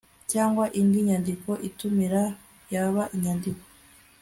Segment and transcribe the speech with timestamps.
[0.31, 2.23] cyangwa indi nyandiko itumira
[2.73, 3.63] yaba inyandiko